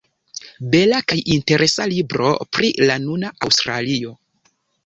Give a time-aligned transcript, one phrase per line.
[0.75, 4.19] Bela kaj interesa libro pri la nuna Aŭstralio.